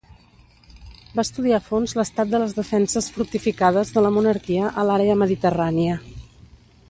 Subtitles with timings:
[1.17, 6.01] Va estudiar a fons l'estat de les defenses fortificades de la monarquia a l'àrea mediterrània.